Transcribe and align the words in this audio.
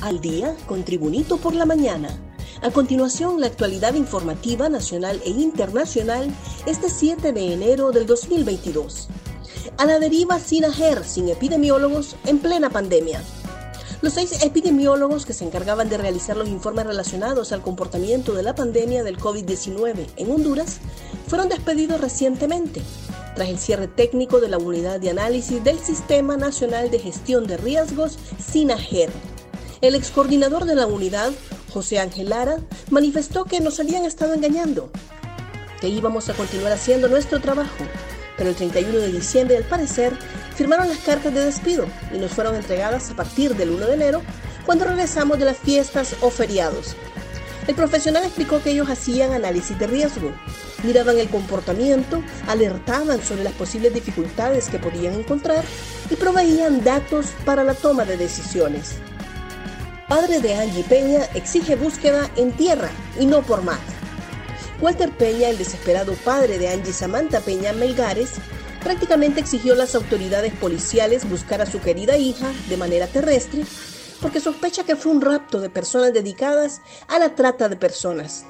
Al 0.00 0.20
día 0.20 0.54
con 0.66 0.84
Tribunito 0.84 1.38
por 1.38 1.56
la 1.56 1.66
mañana. 1.66 2.08
A 2.62 2.70
continuación, 2.70 3.40
la 3.40 3.48
actualidad 3.48 3.94
informativa 3.94 4.68
nacional 4.68 5.20
e 5.24 5.30
internacional 5.30 6.30
este 6.66 6.88
7 6.88 7.32
de 7.32 7.52
enero 7.52 7.90
del 7.90 8.06
2022. 8.06 9.08
A 9.76 9.86
la 9.86 9.98
deriva 9.98 10.38
sin 10.38 10.64
AGER, 10.64 11.04
sin 11.04 11.28
epidemiólogos, 11.28 12.14
en 12.26 12.38
plena 12.38 12.70
pandemia. 12.70 13.24
Los 14.00 14.12
seis 14.12 14.44
epidemiólogos 14.44 15.26
que 15.26 15.32
se 15.32 15.44
encargaban 15.44 15.88
de 15.88 15.98
realizar 15.98 16.36
los 16.36 16.48
informes 16.48 16.86
relacionados 16.86 17.50
al 17.50 17.62
comportamiento 17.62 18.34
de 18.34 18.44
la 18.44 18.54
pandemia 18.54 19.02
del 19.02 19.18
COVID-19 19.18 20.06
en 20.16 20.30
Honduras 20.30 20.78
fueron 21.26 21.48
despedidos 21.48 22.00
recientemente, 22.00 22.82
tras 23.34 23.48
el 23.48 23.58
cierre 23.58 23.88
técnico 23.88 24.40
de 24.40 24.48
la 24.48 24.58
unidad 24.58 25.00
de 25.00 25.10
análisis 25.10 25.62
del 25.64 25.80
Sistema 25.80 26.36
Nacional 26.36 26.88
de 26.92 27.00
Gestión 27.00 27.48
de 27.48 27.56
Riesgos, 27.56 28.16
SINAGER. 28.38 29.10
El 29.80 29.94
ex 29.94 30.10
coordinador 30.10 30.64
de 30.64 30.74
la 30.74 30.86
unidad, 30.86 31.30
José 31.72 32.00
Ángel 32.00 32.30
Lara, 32.30 32.58
manifestó 32.90 33.44
que 33.44 33.60
nos 33.60 33.78
habían 33.78 34.04
estado 34.04 34.34
engañando, 34.34 34.90
que 35.80 35.86
íbamos 35.86 36.28
a 36.28 36.34
continuar 36.34 36.72
haciendo 36.72 37.06
nuestro 37.06 37.40
trabajo, 37.40 37.84
pero 38.36 38.50
el 38.50 38.56
31 38.56 38.98
de 38.98 39.12
diciembre, 39.12 39.56
al 39.56 39.62
parecer, 39.62 40.18
firmaron 40.56 40.88
las 40.88 40.98
cartas 40.98 41.32
de 41.32 41.44
despido 41.44 41.86
y 42.12 42.18
nos 42.18 42.32
fueron 42.32 42.56
entregadas 42.56 43.08
a 43.12 43.14
partir 43.14 43.54
del 43.54 43.70
1 43.70 43.86
de 43.86 43.94
enero, 43.94 44.22
cuando 44.66 44.84
regresamos 44.84 45.38
de 45.38 45.44
las 45.44 45.58
fiestas 45.58 46.16
o 46.22 46.30
feriados. 46.30 46.96
El 47.68 47.76
profesional 47.76 48.24
explicó 48.24 48.60
que 48.60 48.70
ellos 48.70 48.90
hacían 48.90 49.32
análisis 49.32 49.78
de 49.78 49.86
riesgo, 49.86 50.32
miraban 50.82 51.18
el 51.18 51.28
comportamiento, 51.28 52.20
alertaban 52.48 53.22
sobre 53.22 53.44
las 53.44 53.52
posibles 53.52 53.94
dificultades 53.94 54.70
que 54.70 54.80
podían 54.80 55.14
encontrar 55.14 55.64
y 56.10 56.16
proveían 56.16 56.82
datos 56.82 57.26
para 57.44 57.62
la 57.62 57.74
toma 57.74 58.04
de 58.04 58.16
decisiones. 58.16 58.96
Padre 60.08 60.40
de 60.40 60.54
Angie 60.54 60.84
Peña 60.84 61.24
exige 61.34 61.76
búsqueda 61.76 62.30
en 62.36 62.52
tierra 62.52 62.88
y 63.20 63.26
no 63.26 63.42
por 63.42 63.62
mar. 63.62 63.78
Walter 64.80 65.10
Peña, 65.10 65.50
el 65.50 65.58
desesperado 65.58 66.14
padre 66.24 66.58
de 66.58 66.68
Angie 66.68 66.94
Samantha 66.94 67.40
Peña 67.40 67.74
Melgares, 67.74 68.36
prácticamente 68.82 69.40
exigió 69.40 69.74
a 69.74 69.76
las 69.76 69.94
autoridades 69.94 70.54
policiales 70.54 71.28
buscar 71.28 71.60
a 71.60 71.66
su 71.66 71.82
querida 71.82 72.16
hija 72.16 72.50
de 72.70 72.78
manera 72.78 73.06
terrestre 73.06 73.64
porque 74.22 74.40
sospecha 74.40 74.84
que 74.84 74.96
fue 74.96 75.12
un 75.12 75.20
rapto 75.20 75.60
de 75.60 75.68
personas 75.68 76.14
dedicadas 76.14 76.80
a 77.06 77.18
la 77.18 77.34
trata 77.34 77.68
de 77.68 77.76
personas. 77.76 78.46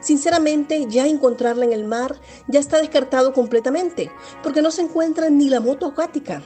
Sinceramente, 0.00 0.86
ya 0.88 1.06
encontrarla 1.06 1.66
en 1.66 1.72
el 1.72 1.84
mar 1.84 2.18
ya 2.48 2.60
está 2.60 2.78
descartado 2.78 3.32
completamente, 3.32 4.10
porque 4.42 4.62
no 4.62 4.70
se 4.70 4.82
encuentra 4.82 5.28
ni 5.28 5.48
la 5.48 5.60
moto 5.60 5.86
acuática, 5.86 6.42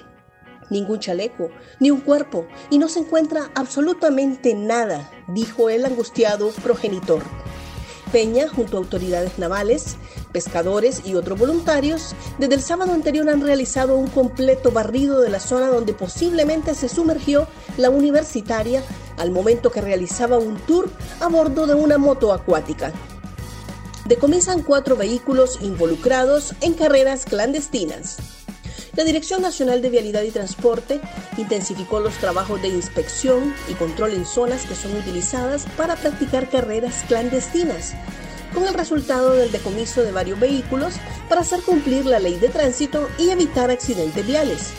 ningún 0.70 1.00
chaleco, 1.00 1.50
ni 1.80 1.90
un 1.90 2.00
cuerpo, 2.00 2.46
y 2.70 2.78
no 2.78 2.88
se 2.88 3.00
encuentra 3.00 3.50
absolutamente 3.54 4.54
nada, 4.54 5.10
dijo 5.28 5.70
el 5.70 5.84
angustiado 5.84 6.50
progenitor. 6.62 7.22
Peña, 8.12 8.48
junto 8.48 8.76
a 8.76 8.80
autoridades 8.80 9.38
navales, 9.38 9.96
pescadores 10.32 11.02
y 11.04 11.14
otros 11.14 11.38
voluntarios, 11.38 12.14
desde 12.38 12.54
el 12.54 12.62
sábado 12.62 12.92
anterior 12.92 13.28
han 13.28 13.42
realizado 13.42 13.96
un 13.96 14.06
completo 14.08 14.70
barrido 14.72 15.20
de 15.20 15.28
la 15.28 15.40
zona 15.40 15.68
donde 15.68 15.92
posiblemente 15.92 16.74
se 16.74 16.88
sumergió 16.88 17.46
la 17.76 17.90
universitaria 17.90 18.82
al 19.18 19.30
momento 19.30 19.70
que 19.70 19.82
realizaba 19.82 20.38
un 20.38 20.56
tour 20.56 20.88
a 21.20 21.28
bordo 21.28 21.66
de 21.66 21.74
una 21.74 21.98
moto 21.98 22.32
acuática. 22.32 22.92
Decomisan 24.06 24.62
cuatro 24.62 24.96
vehículos 24.96 25.58
involucrados 25.60 26.54
en 26.62 26.72
carreras 26.72 27.26
clandestinas. 27.26 28.37
La 28.98 29.04
Dirección 29.04 29.42
Nacional 29.42 29.80
de 29.80 29.90
Vialidad 29.90 30.22
y 30.22 30.32
Transporte 30.32 31.00
intensificó 31.36 32.00
los 32.00 32.14
trabajos 32.14 32.60
de 32.60 32.66
inspección 32.66 33.54
y 33.68 33.74
control 33.74 34.12
en 34.12 34.26
zonas 34.26 34.66
que 34.66 34.74
son 34.74 34.96
utilizadas 34.96 35.66
para 35.76 35.94
practicar 35.94 36.50
carreras 36.50 37.04
clandestinas, 37.06 37.94
con 38.52 38.66
el 38.66 38.74
resultado 38.74 39.34
del 39.34 39.52
decomiso 39.52 40.02
de 40.02 40.10
varios 40.10 40.40
vehículos 40.40 40.94
para 41.28 41.42
hacer 41.42 41.62
cumplir 41.62 42.06
la 42.06 42.18
ley 42.18 42.40
de 42.40 42.48
tránsito 42.48 43.08
y 43.18 43.30
evitar 43.30 43.70
accidentes 43.70 44.26
viales. 44.26 44.72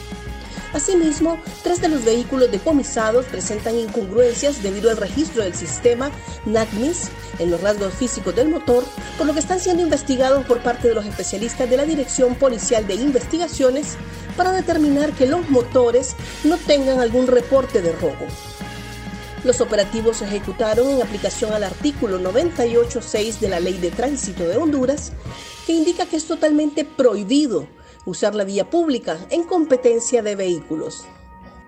Asimismo, 0.73 1.39
tres 1.63 1.81
de 1.81 1.87
los 1.87 2.05
vehículos 2.05 2.51
decomisados 2.51 3.25
presentan 3.25 3.75
incongruencias 3.75 4.61
debido 4.61 4.91
al 4.91 4.97
registro 4.97 5.43
del 5.43 5.55
sistema 5.55 6.11
NACMIS 6.45 7.09
en 7.39 7.49
los 7.49 7.61
rasgos 7.61 7.93
físicos 7.95 8.35
del 8.35 8.49
motor, 8.49 8.83
por 9.17 9.25
lo 9.25 9.33
que 9.33 9.39
están 9.39 9.59
siendo 9.59 9.81
investigados 9.81 10.45
por 10.45 10.61
parte 10.61 10.87
de 10.87 10.93
los 10.93 11.05
especialistas 11.05 11.69
de 11.69 11.77
la 11.77 11.85
Dirección 11.85 12.35
Policial 12.35 12.85
de 12.85 12.95
Investigaciones 12.95 13.97
para 14.37 14.51
determinar 14.51 15.11
que 15.13 15.25
los 15.25 15.49
motores 15.49 16.15
no 16.43 16.57
tengan 16.57 16.99
algún 16.99 17.25
reporte 17.25 17.81
de 17.81 17.91
robo. 17.93 18.27
Los 19.43 19.61
operativos 19.61 20.17
se 20.17 20.25
ejecutaron 20.25 20.89
en 20.89 21.01
aplicación 21.01 21.53
al 21.53 21.63
artículo 21.63 22.19
98.6 22.19 23.39
de 23.39 23.49
la 23.49 23.59
Ley 23.59 23.77
de 23.77 23.89
Tránsito 23.89 24.43
de 24.47 24.57
Honduras, 24.57 25.13
que 25.65 25.73
indica 25.73 26.05
que 26.05 26.17
es 26.17 26.25
totalmente 26.25 26.83
prohibido 26.85 27.67
usar 28.05 28.35
la 28.35 28.43
vía 28.43 28.69
pública 28.69 29.17
en 29.29 29.43
competencia 29.43 30.21
de 30.21 30.35
vehículos. 30.35 31.05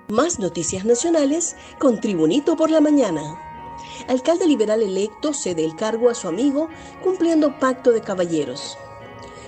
Más 0.08 0.40
noticias 0.40 0.86
nacionales 0.86 1.56
con 1.80 2.02
Tribunito 2.02 2.56
por 2.56 2.70
la 2.70 2.82
Mañana. 2.82 3.40
Alcalde 4.08 4.48
liberal 4.48 4.82
electo 4.82 5.34
cede 5.34 5.64
el 5.64 5.76
cargo 5.76 6.10
a 6.10 6.16
su 6.16 6.28
amigo 6.28 6.70
cumpliendo 7.04 7.60
pacto 7.60 7.92
de 7.92 8.02
caballeros. 8.02 8.78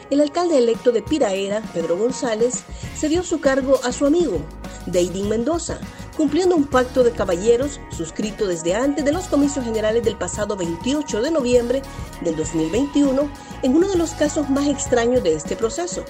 El 0.09 0.21
alcalde 0.21 0.57
electo 0.57 0.91
de 0.91 1.01
Piraera, 1.01 1.61
Pedro 1.73 1.97
González, 1.97 2.63
cedió 2.95 3.23
su 3.23 3.39
cargo 3.39 3.79
a 3.83 3.91
su 3.91 4.05
amigo, 4.05 4.41
Deidin 4.85 5.29
Mendoza, 5.29 5.79
cumpliendo 6.15 6.55
un 6.55 6.65
pacto 6.65 7.03
de 7.03 7.11
caballeros 7.11 7.79
suscrito 7.95 8.47
desde 8.47 8.75
antes 8.75 9.03
de 9.03 9.11
los 9.11 9.27
comicios 9.27 9.65
generales 9.65 10.03
del 10.03 10.15
pasado 10.15 10.55
28 10.55 11.21
de 11.21 11.31
noviembre 11.31 11.81
del 12.21 12.35
2021 12.35 13.29
en 13.63 13.75
uno 13.75 13.87
de 13.87 13.97
los 13.97 14.11
casos 14.11 14.49
más 14.49 14.67
extraños 14.67 15.23
de 15.23 15.33
este 15.33 15.55
proceso, 15.55 16.03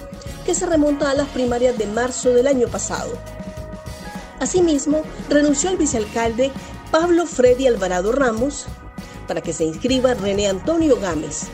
que 0.44 0.54
se 0.54 0.66
remonta 0.66 1.10
a 1.10 1.14
las 1.14 1.28
primarias 1.28 1.78
de 1.78 1.86
marzo 1.86 2.30
del 2.30 2.46
año 2.46 2.68
pasado. 2.68 3.12
Asimismo, 4.40 5.02
renunció 5.28 5.70
el 5.70 5.76
vicealcalde 5.76 6.50
Pablo 6.90 7.26
Freddy 7.26 7.66
Alvarado 7.66 8.12
Ramos 8.12 8.66
para 9.26 9.40
que 9.40 9.52
se 9.52 9.64
inscriba 9.64 10.14
René 10.14 10.48
Antonio 10.48 10.98
Gámez. 11.00 11.44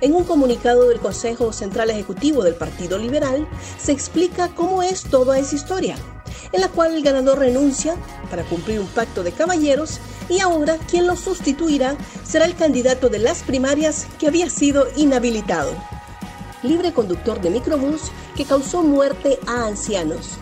En 0.00 0.14
un 0.14 0.24
comunicado 0.24 0.88
del 0.88 1.00
Consejo 1.00 1.52
Central 1.52 1.90
Ejecutivo 1.90 2.42
del 2.42 2.54
Partido 2.54 2.96
Liberal 2.96 3.46
se 3.78 3.92
explica 3.92 4.48
cómo 4.54 4.82
es 4.82 5.02
toda 5.02 5.38
esa 5.38 5.56
historia 5.56 5.96
en 6.52 6.60
la 6.60 6.68
cual 6.68 6.94
el 6.94 7.02
ganador 7.02 7.38
renuncia 7.38 7.96
para 8.30 8.44
cumplir 8.44 8.80
un 8.80 8.86
pacto 8.86 9.22
de 9.22 9.32
caballeros 9.32 10.00
y 10.28 10.40
ahora 10.40 10.78
quien 10.88 11.06
lo 11.06 11.16
sustituirá 11.16 11.96
será 12.24 12.44
el 12.44 12.54
candidato 12.54 13.08
de 13.08 13.18
las 13.18 13.42
primarias 13.42 14.06
que 14.18 14.28
había 14.28 14.48
sido 14.50 14.86
inhabilitado. 14.96 15.72
Libre 16.62 16.92
conductor 16.92 17.40
de 17.40 17.50
microbús 17.50 18.10
que 18.36 18.44
causó 18.44 18.82
muerte 18.82 19.38
a 19.46 19.66
ancianos. 19.66 20.38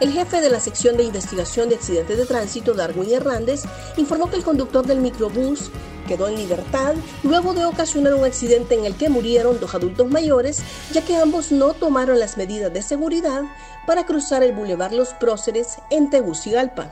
El 0.00 0.12
jefe 0.12 0.42
de 0.42 0.50
la 0.50 0.60
sección 0.60 0.98
de 0.98 1.04
investigación 1.04 1.70
de 1.70 1.76
accidentes 1.76 2.18
de 2.18 2.26
tránsito, 2.26 2.74
Darwin 2.74 3.14
Hernández, 3.14 3.62
informó 3.96 4.28
que 4.28 4.36
el 4.36 4.44
conductor 4.44 4.86
del 4.86 5.00
microbús 5.00 5.70
quedó 6.06 6.28
en 6.28 6.36
libertad 6.36 6.94
luego 7.22 7.52
de 7.54 7.64
ocasionar 7.64 8.14
un 8.14 8.24
accidente 8.24 8.74
en 8.74 8.84
el 8.84 8.96
que 8.96 9.08
murieron 9.08 9.60
dos 9.60 9.74
adultos 9.74 10.08
mayores, 10.08 10.62
ya 10.92 11.02
que 11.02 11.16
ambos 11.16 11.52
no 11.52 11.74
tomaron 11.74 12.18
las 12.18 12.36
medidas 12.36 12.72
de 12.72 12.82
seguridad 12.82 13.42
para 13.86 14.06
cruzar 14.06 14.42
el 14.42 14.52
Boulevard 14.52 14.92
Los 14.92 15.10
Próceres 15.14 15.78
en 15.90 16.10
Tegucigalpa. 16.10 16.90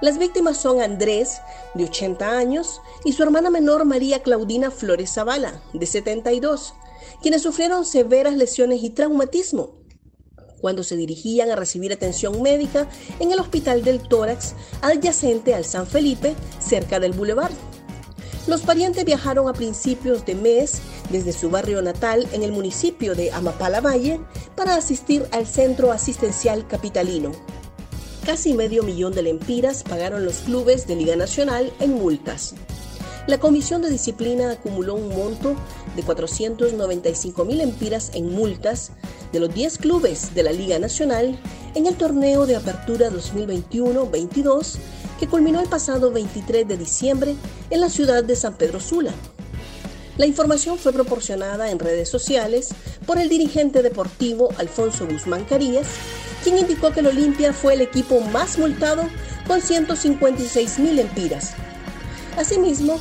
Las 0.00 0.16
víctimas 0.16 0.56
son 0.56 0.80
Andrés, 0.80 1.42
de 1.74 1.84
80 1.84 2.38
años, 2.38 2.80
y 3.04 3.12
su 3.12 3.22
hermana 3.22 3.50
menor 3.50 3.84
María 3.84 4.22
Claudina 4.22 4.70
Flores 4.70 5.12
Zavala, 5.12 5.60
de 5.74 5.84
72, 5.84 6.74
quienes 7.20 7.42
sufrieron 7.42 7.84
severas 7.84 8.34
lesiones 8.34 8.82
y 8.82 8.90
traumatismo 8.90 9.80
cuando 10.60 10.82
se 10.82 10.96
dirigían 10.96 11.50
a 11.50 11.56
recibir 11.56 11.92
atención 11.92 12.40
médica 12.42 12.86
en 13.18 13.32
el 13.32 13.40
Hospital 13.40 13.82
del 13.82 14.00
Tórax 14.00 14.54
adyacente 14.82 15.54
al 15.54 15.64
San 15.64 15.86
Felipe, 15.86 16.34
cerca 16.60 17.00
del 17.00 17.12
Boulevard. 17.12 17.52
Los 18.46 18.62
parientes 18.62 19.04
viajaron 19.04 19.48
a 19.48 19.52
principios 19.52 20.24
de 20.24 20.34
mes 20.34 20.80
desde 21.10 21.32
su 21.32 21.50
barrio 21.50 21.82
natal 21.82 22.26
en 22.32 22.42
el 22.42 22.52
municipio 22.52 23.14
de 23.14 23.30
Amapala 23.32 23.80
Valle 23.80 24.20
para 24.56 24.74
asistir 24.74 25.26
al 25.30 25.46
centro 25.46 25.92
asistencial 25.92 26.66
capitalino. 26.66 27.32
Casi 28.24 28.54
medio 28.54 28.82
millón 28.82 29.12
de 29.12 29.22
lempiras 29.22 29.82
pagaron 29.82 30.24
los 30.24 30.38
clubes 30.38 30.86
de 30.86 30.96
Liga 30.96 31.16
Nacional 31.16 31.72
en 31.80 31.94
multas. 31.94 32.54
La 33.26 33.38
Comisión 33.38 33.82
de 33.82 33.90
Disciplina 33.90 34.50
acumuló 34.50 34.94
un 34.94 35.08
monto 35.08 35.54
de 35.94 36.02
495 36.02 37.44
mil 37.44 37.60
empiras 37.60 38.10
en 38.14 38.32
multas 38.32 38.92
de 39.32 39.40
los 39.40 39.52
10 39.52 39.78
clubes 39.78 40.34
de 40.34 40.42
la 40.42 40.52
Liga 40.52 40.78
Nacional 40.78 41.38
en 41.74 41.86
el 41.86 41.94
torneo 41.94 42.46
de 42.46 42.56
apertura 42.56 43.10
2021-22 43.10 44.78
que 45.20 45.28
culminó 45.28 45.60
el 45.60 45.68
pasado 45.68 46.10
23 46.10 46.66
de 46.66 46.78
diciembre 46.78 47.36
en 47.68 47.80
la 47.82 47.90
ciudad 47.90 48.24
de 48.24 48.34
San 48.34 48.54
Pedro 48.54 48.80
Sula. 48.80 49.12
La 50.16 50.26
información 50.26 50.78
fue 50.78 50.94
proporcionada 50.94 51.70
en 51.70 51.78
redes 51.78 52.08
sociales 52.08 52.70
por 53.06 53.18
el 53.18 53.28
dirigente 53.28 53.82
deportivo 53.82 54.48
Alfonso 54.56 55.06
Guzmán 55.06 55.44
Carías, 55.44 55.86
quien 56.42 56.58
indicó 56.58 56.90
que 56.92 57.00
el 57.00 57.08
Olimpia 57.08 57.52
fue 57.52 57.74
el 57.74 57.82
equipo 57.82 58.20
más 58.20 58.58
multado 58.58 59.02
con 59.46 59.60
156 59.60 60.78
mil 60.78 60.98
empiras. 60.98 61.52
Asimismo, 62.38 62.98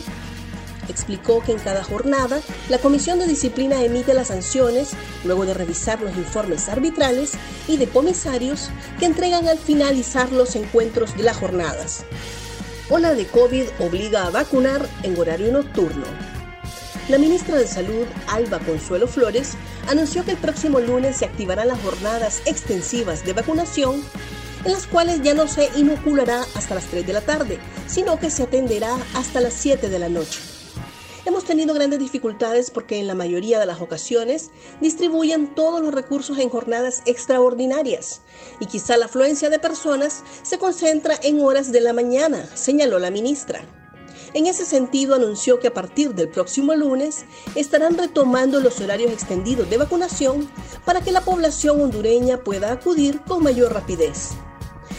explicó 0.91 1.41
que 1.43 1.51
en 1.51 1.59
cada 1.59 1.83
jornada 1.83 2.41
la 2.69 2.77
Comisión 2.77 3.19
de 3.19 3.27
Disciplina 3.27 3.83
emite 3.83 4.13
las 4.13 4.27
sanciones 4.27 4.91
luego 5.23 5.45
de 5.45 5.53
revisar 5.53 6.01
los 6.01 6.15
informes 6.17 6.69
arbitrales 6.69 7.33
y 7.67 7.77
de 7.77 7.87
comisarios 7.87 8.69
que 8.99 9.05
entregan 9.05 9.47
al 9.47 9.57
finalizar 9.57 10.31
los 10.31 10.55
encuentros 10.55 11.15
de 11.17 11.23
las 11.23 11.37
jornadas. 11.37 12.05
Ola 12.89 13.13
de 13.13 13.27
COVID 13.27 13.65
obliga 13.79 14.25
a 14.25 14.31
vacunar 14.31 14.87
en 15.03 15.17
horario 15.19 15.51
nocturno. 15.51 16.05
La 17.07 17.17
ministra 17.17 17.57
de 17.57 17.67
Salud, 17.67 18.05
Alba 18.27 18.59
Consuelo 18.59 19.07
Flores, 19.07 19.53
anunció 19.87 20.23
que 20.23 20.31
el 20.31 20.37
próximo 20.37 20.79
lunes 20.79 21.17
se 21.17 21.25
activarán 21.25 21.69
las 21.69 21.81
jornadas 21.81 22.41
extensivas 22.45 23.25
de 23.25 23.33
vacunación, 23.33 24.03
en 24.63 24.71
las 24.71 24.85
cuales 24.85 25.21
ya 25.23 25.33
no 25.33 25.47
se 25.47 25.69
inoculará 25.75 26.43
hasta 26.55 26.75
las 26.75 26.85
3 26.85 27.07
de 27.07 27.13
la 27.13 27.21
tarde, 27.21 27.59
sino 27.87 28.19
que 28.19 28.29
se 28.29 28.43
atenderá 28.43 28.95
hasta 29.15 29.39
las 29.39 29.53
7 29.53 29.89
de 29.89 29.99
la 29.99 30.09
noche. 30.09 30.39
Hemos 31.29 31.43
tenido 31.43 31.75
grandes 31.75 31.99
dificultades 31.99 32.71
porque 32.71 32.97
en 32.97 33.05
la 33.05 33.13
mayoría 33.13 33.59
de 33.59 33.67
las 33.67 33.81
ocasiones 33.81 34.49
distribuyen 34.81 35.53
todos 35.53 35.79
los 35.79 35.93
recursos 35.93 36.39
en 36.39 36.49
jornadas 36.49 37.03
extraordinarias 37.05 38.23
y 38.59 38.65
quizá 38.65 38.97
la 38.97 39.05
afluencia 39.05 39.51
de 39.51 39.59
personas 39.59 40.23
se 40.41 40.57
concentra 40.57 41.19
en 41.21 41.39
horas 41.39 41.71
de 41.71 41.81
la 41.81 41.93
mañana, 41.93 42.49
señaló 42.55 42.97
la 42.97 43.11
ministra. 43.11 43.61
En 44.33 44.47
ese 44.47 44.65
sentido, 44.65 45.13
anunció 45.13 45.59
que 45.59 45.67
a 45.67 45.73
partir 45.73 46.15
del 46.15 46.29
próximo 46.29 46.73
lunes 46.73 47.25
estarán 47.53 47.95
retomando 47.95 48.59
los 48.59 48.81
horarios 48.81 49.11
extendidos 49.11 49.69
de 49.69 49.77
vacunación 49.77 50.49
para 50.83 51.01
que 51.01 51.11
la 51.11 51.21
población 51.21 51.79
hondureña 51.79 52.43
pueda 52.43 52.71
acudir 52.71 53.21
con 53.21 53.43
mayor 53.43 53.71
rapidez. 53.71 54.31